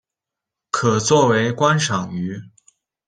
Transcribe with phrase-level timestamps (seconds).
[0.71, 2.41] 可做为观赏鱼。